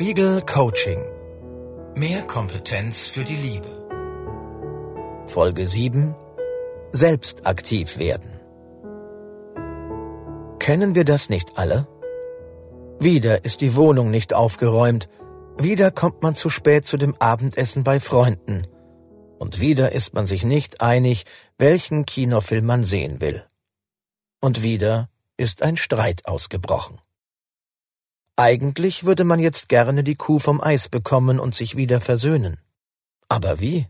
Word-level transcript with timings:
Spiegel 0.00 0.42
Coaching. 0.42 1.04
Mehr 1.96 2.22
Kompetenz 2.22 3.08
für 3.08 3.24
die 3.24 3.34
Liebe. 3.34 3.66
Folge 5.26 5.66
7. 5.66 6.14
Selbst 6.92 7.48
aktiv 7.48 7.98
werden. 7.98 8.30
Kennen 10.60 10.94
wir 10.94 11.04
das 11.04 11.30
nicht 11.30 11.58
alle? 11.58 11.88
Wieder 13.00 13.44
ist 13.44 13.60
die 13.60 13.74
Wohnung 13.74 14.12
nicht 14.12 14.34
aufgeräumt, 14.34 15.08
wieder 15.58 15.90
kommt 15.90 16.22
man 16.22 16.36
zu 16.36 16.48
spät 16.48 16.86
zu 16.86 16.96
dem 16.96 17.16
Abendessen 17.16 17.82
bei 17.82 17.98
Freunden, 17.98 18.68
und 19.40 19.58
wieder 19.58 19.90
ist 19.90 20.14
man 20.14 20.28
sich 20.28 20.44
nicht 20.44 20.80
einig, 20.80 21.24
welchen 21.58 22.06
Kinofilm 22.06 22.66
man 22.66 22.84
sehen 22.84 23.20
will. 23.20 23.42
Und 24.40 24.62
wieder 24.62 25.08
ist 25.36 25.64
ein 25.64 25.76
Streit 25.76 26.24
ausgebrochen. 26.24 27.00
Eigentlich 28.40 29.04
würde 29.04 29.24
man 29.24 29.40
jetzt 29.40 29.68
gerne 29.68 30.04
die 30.04 30.14
Kuh 30.14 30.38
vom 30.38 30.60
Eis 30.60 30.88
bekommen 30.88 31.40
und 31.40 31.56
sich 31.56 31.74
wieder 31.74 32.00
versöhnen. 32.00 32.60
Aber 33.28 33.58
wie? 33.58 33.88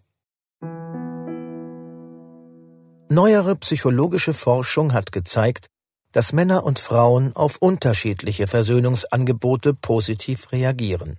Neuere 3.11 3.57
psychologische 3.57 4.33
Forschung 4.33 4.95
hat 4.95 5.13
gezeigt, 5.13 5.67
dass 6.13 6.33
Männer 6.33 6.65
und 6.65 6.79
Frauen 6.79 7.37
auf 7.37 7.59
unterschiedliche 7.59 8.47
Versöhnungsangebote 8.47 9.75
positiv 9.75 10.51
reagieren. 10.51 11.19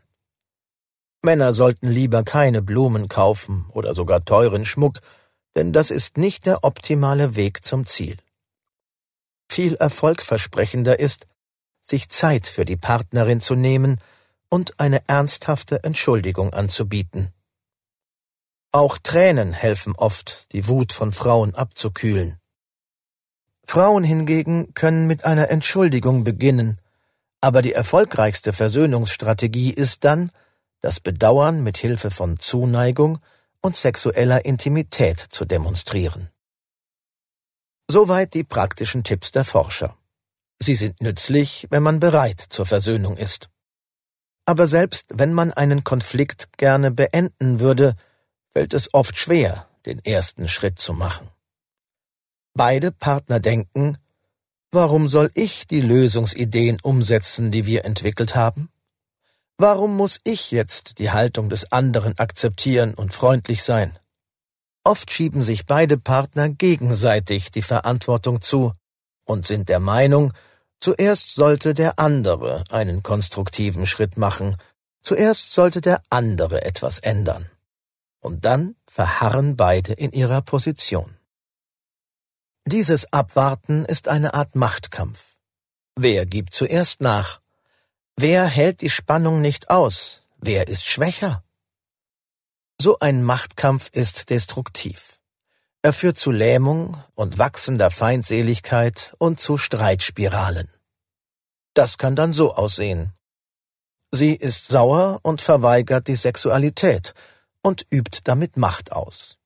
Männer 1.24 1.54
sollten 1.54 1.90
lieber 1.90 2.24
keine 2.24 2.64
Blumen 2.64 3.10
kaufen 3.10 3.68
oder 3.74 3.94
sogar 3.94 4.26
teuren 4.26 4.66
Schmuck, 4.66 5.02
denn 5.56 5.72
das 5.72 5.92
ist 5.92 6.18
nicht 6.18 6.48
der 6.48 6.64
optimale 6.64 7.36
Weg 7.36 7.64
zum 7.64 7.86
Ziel. 7.86 8.18
Viel 9.52 9.76
erfolgversprechender 9.76 11.00
ist, 11.00 11.28
sich 11.90 12.10
Zeit 12.10 12.48
für 12.48 12.66
die 12.66 12.78
Partnerin 12.78 13.42
zu 13.42 13.56
nehmen 13.56 14.00
und 14.50 14.80
eine 14.80 15.08
ernsthafte 15.08 15.84
Entschuldigung 15.84 16.54
anzubieten. 16.54 17.34
Auch 18.72 19.00
Tränen 19.00 19.54
helfen 19.54 19.96
oft, 19.96 20.48
die 20.52 20.68
Wut 20.68 20.94
von 20.94 21.12
Frauen 21.12 21.56
abzukühlen. 21.56 22.40
Frauen 23.68 24.04
hingegen 24.04 24.74
können 24.74 25.08
mit 25.08 25.26
einer 25.26 25.50
Entschuldigung 25.50 26.24
beginnen, 26.24 26.80
aber 27.42 27.62
die 27.62 27.74
erfolgreichste 27.74 28.54
Versöhnungsstrategie 28.54 29.72
ist 29.72 30.04
dann, 30.04 30.32
das 30.82 31.00
Bedauern 31.00 31.62
mit 31.64 31.78
Hilfe 31.78 32.10
von 32.10 32.40
Zuneigung 32.40 33.20
und 33.62 33.76
sexueller 33.76 34.46
Intimität 34.46 35.20
zu 35.20 35.46
demonstrieren. 35.46 36.30
Soweit 37.90 38.34
die 38.34 38.44
praktischen 38.44 39.04
Tipps 39.04 39.32
der 39.32 39.46
Forscher. 39.46 39.99
Sie 40.62 40.76
sind 40.76 41.02
nützlich, 41.02 41.68
wenn 41.70 41.84
man 41.84 42.00
bereit 42.00 42.44
zur 42.50 42.66
Versöhnung 42.66 43.18
ist. 43.18 43.50
Aber 44.46 44.68
selbst 44.68 45.06
wenn 45.14 45.34
man 45.34 45.54
einen 45.54 45.84
Konflikt 45.84 46.58
gerne 46.58 46.92
beenden 46.92 47.60
würde, 47.60 47.94
fällt 48.52 48.74
es 48.74 48.94
oft 48.94 49.18
schwer, 49.18 49.68
den 49.86 50.04
ersten 50.04 50.50
Schritt 50.50 50.80
zu 50.80 50.94
machen. 50.94 51.30
Beide 52.54 52.92
Partner 52.92 53.40
denken, 53.40 53.98
warum 54.72 55.08
soll 55.08 55.32
ich 55.34 55.68
die 55.68 55.82
Lösungsideen 55.82 56.80
umsetzen, 56.82 57.52
die 57.52 57.66
wir 57.66 57.86
entwickelt 57.86 58.36
haben? 58.36 58.70
Warum 59.58 59.96
muss 59.96 60.20
ich 60.24 60.52
jetzt 60.52 61.00
die 61.00 61.12
Haltung 61.12 61.50
des 61.50 61.72
anderen 61.72 62.18
akzeptieren 62.18 62.94
und 62.94 63.14
freundlich 63.14 63.64
sein? 63.64 64.00
Oft 64.84 65.12
schieben 65.12 65.44
sich 65.44 65.66
beide 65.66 65.98
Partner 65.98 66.50
gegenseitig 66.50 67.52
die 67.52 67.62
Verantwortung 67.62 68.42
zu 68.42 68.74
und 69.26 69.46
sind 69.46 69.70
der 69.70 69.80
Meinung, 69.80 70.34
Zuerst 70.82 71.36
sollte 71.36 71.74
der 71.74 72.00
andere 72.00 72.64
einen 72.70 73.04
konstruktiven 73.04 73.86
Schritt 73.86 74.18
machen, 74.18 74.56
zuerst 75.02 75.52
sollte 75.52 75.82
der 75.82 76.02
andere 76.10 76.64
etwas 76.64 77.00
ändern. 77.00 77.50
Und 78.22 78.46
dann 78.46 78.76
verharren 78.88 79.58
beide 79.58 79.94
in 79.94 80.12
ihrer 80.12 80.42
Position. 80.42 81.18
Dieses 82.66 83.12
Abwarten 83.12 83.86
ist 83.86 84.08
eine 84.08 84.34
Art 84.34 84.56
Machtkampf. 84.56 85.38
Wer 85.96 86.26
gibt 86.26 86.54
zuerst 86.54 87.02
nach? 87.02 87.42
Wer 88.16 88.46
hält 88.46 88.82
die 88.82 88.90
Spannung 88.90 89.42
nicht 89.42 89.70
aus? 89.70 90.24
Wer 90.38 90.68
ist 90.68 90.86
schwächer? 90.86 91.44
So 92.82 93.00
ein 93.00 93.24
Machtkampf 93.24 93.90
ist 93.92 94.30
destruktiv. 94.30 95.19
Er 95.82 95.94
führt 95.94 96.18
zu 96.18 96.32
Lähmung 96.32 97.02
und 97.16 97.38
wachsender 97.38 97.90
Feindseligkeit 97.90 99.16
und 99.18 99.40
zu 99.40 99.58
Streitspiralen. 99.58 100.68
Das 101.74 101.98
kann 101.98 102.18
dann 102.18 102.34
so 102.34 102.54
aussehen. 102.54 103.14
Sie 104.12 104.36
ist 104.36 104.68
sauer 104.68 105.20
und 105.24 105.42
verweigert 105.42 106.08
die 106.08 106.18
Sexualität 106.18 107.14
und 107.62 107.86
übt 107.94 108.20
damit 108.26 108.58
Macht 108.58 108.92
aus. 108.92 109.38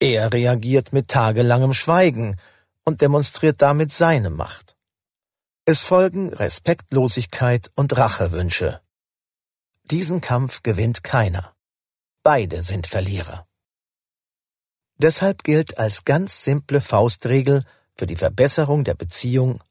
Er 0.00 0.32
reagiert 0.32 0.92
mit 0.94 1.08
tagelangem 1.08 1.74
Schweigen 1.74 2.36
und 2.84 3.02
demonstriert 3.02 3.60
damit 3.60 3.92
seine 3.92 4.30
Macht. 4.30 4.76
Es 5.66 5.82
folgen 5.82 6.32
Respektlosigkeit 6.32 7.70
und 7.74 7.96
Rachewünsche. 7.96 8.80
Diesen 9.84 10.20
Kampf 10.22 10.62
gewinnt 10.62 11.02
keiner. 11.02 11.54
Beide 12.22 12.62
sind 12.62 12.86
Verlierer. 12.86 13.46
Deshalb 14.98 15.42
gilt 15.42 15.78
als 15.78 16.04
ganz 16.04 16.44
simple 16.44 16.80
Faustregel 16.80 17.64
für 17.96 18.06
die 18.06 18.16
Verbesserung 18.16 18.84
der 18.84 18.94
Beziehung 18.94 19.62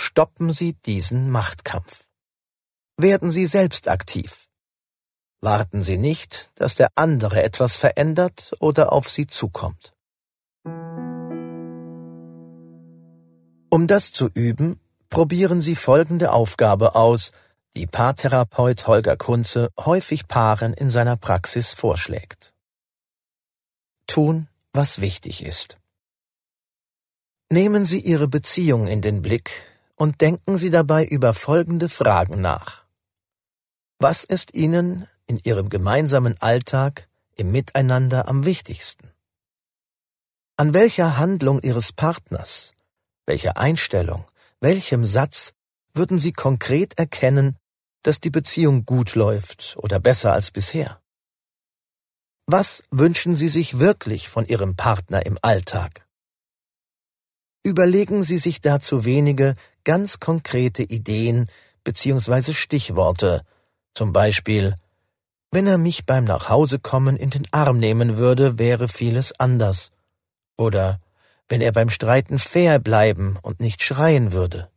Stoppen 0.00 0.52
Sie 0.52 0.74
diesen 0.74 1.30
Machtkampf. 1.30 2.04
Werden 2.96 3.30
Sie 3.30 3.46
selbst 3.46 3.88
aktiv. 3.88 4.46
Warten 5.40 5.82
Sie 5.82 5.96
nicht, 5.96 6.50
dass 6.54 6.74
der 6.74 6.90
andere 6.94 7.42
etwas 7.42 7.76
verändert 7.76 8.52
oder 8.60 8.92
auf 8.92 9.08
Sie 9.08 9.26
zukommt. 9.26 9.92
Um 13.70 13.86
das 13.86 14.12
zu 14.12 14.28
üben, 14.34 14.80
probieren 15.10 15.62
Sie 15.62 15.76
folgende 15.76 16.32
Aufgabe 16.32 16.94
aus, 16.94 17.32
die 17.76 17.86
Paartherapeut 17.86 18.86
Holger 18.86 19.16
Kunze 19.16 19.70
häufig 19.78 20.26
Paaren 20.26 20.72
in 20.72 20.90
seiner 20.90 21.16
Praxis 21.16 21.74
vorschlägt 21.74 22.54
tun, 24.08 24.47
was 24.72 25.00
wichtig 25.00 25.44
ist. 25.44 25.78
Nehmen 27.50 27.86
Sie 27.86 28.00
Ihre 28.00 28.28
Beziehung 28.28 28.86
in 28.86 29.00
den 29.00 29.22
Blick 29.22 29.50
und 29.94 30.20
denken 30.20 30.58
Sie 30.58 30.70
dabei 30.70 31.04
über 31.04 31.34
folgende 31.34 31.88
Fragen 31.88 32.40
nach. 32.40 32.84
Was 33.98 34.24
ist 34.24 34.54
Ihnen 34.54 35.08
in 35.26 35.38
Ihrem 35.42 35.70
gemeinsamen 35.70 36.40
Alltag 36.40 37.08
im 37.36 37.50
Miteinander 37.50 38.28
am 38.28 38.44
wichtigsten? 38.44 39.10
An 40.56 40.74
welcher 40.74 41.18
Handlung 41.18 41.60
Ihres 41.62 41.92
Partners, 41.92 42.72
welcher 43.26 43.56
Einstellung, 43.56 44.26
welchem 44.60 45.04
Satz 45.04 45.52
würden 45.94 46.18
Sie 46.18 46.32
konkret 46.32 46.98
erkennen, 46.98 47.56
dass 48.02 48.20
die 48.20 48.30
Beziehung 48.30 48.84
gut 48.84 49.14
läuft 49.14 49.76
oder 49.78 49.98
besser 50.00 50.32
als 50.32 50.50
bisher? 50.50 51.00
Was 52.50 52.82
wünschen 52.90 53.36
Sie 53.36 53.50
sich 53.50 53.78
wirklich 53.78 54.30
von 54.30 54.46
Ihrem 54.46 54.74
Partner 54.74 55.26
im 55.26 55.36
Alltag? 55.42 56.06
Überlegen 57.62 58.22
Sie 58.22 58.38
sich 58.38 58.62
dazu 58.62 59.04
wenige 59.04 59.52
ganz 59.84 60.18
konkrete 60.18 60.82
Ideen 60.82 61.46
bzw. 61.84 62.54
Stichworte, 62.54 63.42
zum 63.92 64.14
Beispiel 64.14 64.74
wenn 65.50 65.66
er 65.66 65.76
mich 65.76 66.06
beim 66.06 66.24
Nachhausekommen 66.24 67.16
in 67.16 67.30
den 67.30 67.46
Arm 67.52 67.78
nehmen 67.78 68.16
würde, 68.16 68.58
wäre 68.58 68.88
vieles 68.88 69.38
anders. 69.38 69.90
Oder 70.56 71.00
wenn 71.48 71.60
er 71.60 71.72
beim 71.72 71.90
Streiten 71.90 72.38
fair 72.38 72.78
bleiben 72.78 73.38
und 73.42 73.60
nicht 73.60 73.82
schreien 73.82 74.32
würde. 74.32 74.70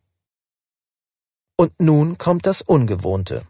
Und 1.56 1.72
nun 1.80 2.18
kommt 2.18 2.44
das 2.44 2.60
Ungewohnte. 2.60 3.46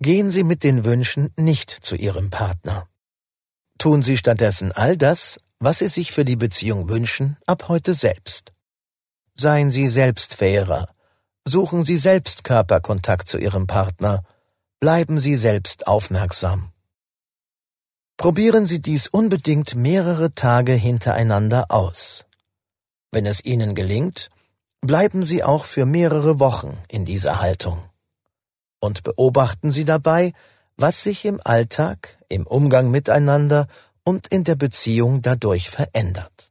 Gehen 0.00 0.30
Sie 0.30 0.44
mit 0.44 0.64
den 0.64 0.84
Wünschen 0.84 1.32
nicht 1.36 1.70
zu 1.70 1.94
Ihrem 1.94 2.30
Partner. 2.30 2.89
Tun 3.80 4.02
Sie 4.02 4.18
stattdessen 4.18 4.72
all 4.72 4.98
das, 4.98 5.40
was 5.58 5.78
Sie 5.78 5.88
sich 5.88 6.12
für 6.12 6.26
die 6.26 6.36
Beziehung 6.36 6.90
wünschen, 6.90 7.38
ab 7.46 7.68
heute 7.68 7.94
selbst. 7.94 8.52
Seien 9.34 9.70
Sie 9.70 9.88
selbst 9.88 10.34
fairer. 10.34 10.86
Suchen 11.46 11.86
Sie 11.86 11.96
selbst 11.96 12.44
Körperkontakt 12.44 13.26
zu 13.26 13.38
Ihrem 13.38 13.66
Partner. 13.66 14.22
Bleiben 14.80 15.18
Sie 15.18 15.34
selbst 15.34 15.86
aufmerksam. 15.86 16.72
Probieren 18.18 18.66
Sie 18.66 18.82
dies 18.82 19.08
unbedingt 19.08 19.74
mehrere 19.74 20.34
Tage 20.34 20.72
hintereinander 20.72 21.70
aus. 21.70 22.26
Wenn 23.10 23.24
es 23.24 23.42
Ihnen 23.42 23.74
gelingt, 23.74 24.28
bleiben 24.82 25.24
Sie 25.24 25.42
auch 25.42 25.64
für 25.64 25.86
mehrere 25.86 26.38
Wochen 26.38 26.78
in 26.88 27.06
dieser 27.06 27.40
Haltung. 27.40 27.88
Und 28.78 29.04
beobachten 29.04 29.72
Sie 29.72 29.86
dabei, 29.86 30.34
was 30.80 31.02
sich 31.02 31.24
im 31.26 31.40
Alltag, 31.44 32.18
im 32.28 32.46
Umgang 32.46 32.90
miteinander 32.90 33.66
und 34.02 34.28
in 34.28 34.44
der 34.44 34.54
Beziehung 34.54 35.20
dadurch 35.20 35.68
verändert. 35.68 36.50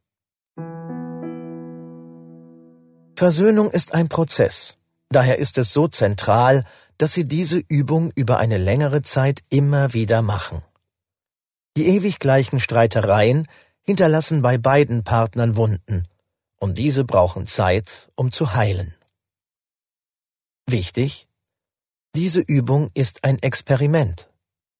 Versöhnung 3.16 3.70
ist 3.70 3.92
ein 3.92 4.08
Prozess. 4.08 4.76
Daher 5.10 5.38
ist 5.38 5.58
es 5.58 5.72
so 5.72 5.88
zentral, 5.88 6.64
dass 6.96 7.12
Sie 7.12 7.26
diese 7.26 7.58
Übung 7.58 8.12
über 8.14 8.38
eine 8.38 8.56
längere 8.56 9.02
Zeit 9.02 9.40
immer 9.50 9.94
wieder 9.94 10.22
machen. 10.22 10.62
Die 11.76 11.88
ewig 11.88 12.18
gleichen 12.18 12.60
Streitereien 12.60 13.48
hinterlassen 13.82 14.42
bei 14.42 14.58
beiden 14.58 15.02
Partnern 15.02 15.56
Wunden, 15.56 16.04
und 16.60 16.78
diese 16.78 17.04
brauchen 17.04 17.46
Zeit, 17.46 18.10
um 18.14 18.30
zu 18.30 18.54
heilen. 18.54 18.94
Wichtig? 20.66 21.26
Diese 22.16 22.40
Übung 22.40 22.90
ist 22.94 23.22
ein 23.22 23.38
Experiment. 23.38 24.30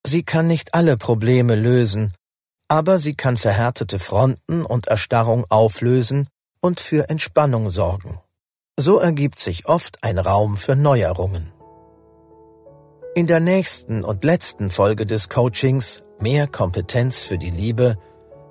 Sie 0.04 0.24
kann 0.24 0.48
nicht 0.48 0.74
alle 0.74 0.96
Probleme 0.96 1.54
lösen, 1.54 2.12
aber 2.66 2.98
sie 2.98 3.14
kann 3.14 3.36
verhärtete 3.36 4.00
Fronten 4.00 4.64
und 4.64 4.88
Erstarrung 4.88 5.44
auflösen 5.48 6.28
und 6.60 6.80
für 6.80 7.08
Entspannung 7.08 7.70
sorgen. 7.70 8.18
So 8.78 8.98
ergibt 8.98 9.38
sich 9.38 9.68
oft 9.68 10.02
ein 10.02 10.18
Raum 10.18 10.56
für 10.56 10.74
Neuerungen. 10.74 11.52
In 13.14 13.28
der 13.28 13.40
nächsten 13.40 14.02
und 14.04 14.24
letzten 14.24 14.70
Folge 14.70 15.06
des 15.06 15.28
Coachings 15.28 16.02
Mehr 16.18 16.48
Kompetenz 16.48 17.22
für 17.22 17.38
die 17.38 17.50
Liebe 17.50 17.96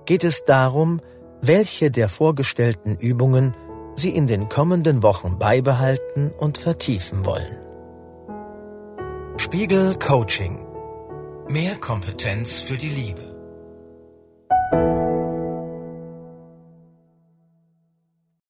geht 0.06 0.24
es 0.24 0.44
darum, 0.46 1.02
welche 1.42 1.92
der 1.92 2.10
vorgestellten 2.10 2.96
Übungen 2.96 3.56
Sie 3.96 4.10
in 4.10 4.28
den 4.28 4.48
kommenden 4.48 5.04
Wochen 5.04 5.38
beibehalten 5.38 6.32
und 6.32 6.58
vertiefen 6.58 7.26
wollen. 7.26 7.69
Spiegel 9.52 9.96
Coaching. 9.96 10.60
Mehr 11.48 11.76
Kompetenz 11.78 12.62
für 12.62 12.78
die 12.78 12.90
Liebe 12.90 13.39